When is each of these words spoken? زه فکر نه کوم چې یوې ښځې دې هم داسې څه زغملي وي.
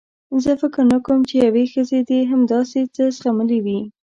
زه 0.43 0.51
فکر 0.61 0.81
نه 0.93 0.97
کوم 1.05 1.19
چې 1.29 1.35
یوې 1.45 1.65
ښځې 1.73 1.99
دې 2.09 2.19
هم 2.31 2.41
داسې 2.53 2.79
څه 2.95 3.03
زغملي 3.17 3.59
وي. 3.65 3.79